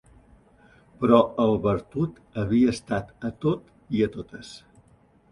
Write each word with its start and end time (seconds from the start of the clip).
Però 1.01 1.17
el 1.43 1.51
barbut 1.65 2.17
havia 2.43 2.71
estat 2.77 3.11
a 3.29 3.31
tot 3.45 3.69
i 3.99 4.01
a 4.07 4.09
totes. 4.17 4.55